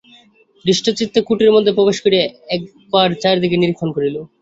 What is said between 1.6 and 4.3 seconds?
প্রবেশ করিয়া একবার চারিদিকে নিরীক্ষণ করিল।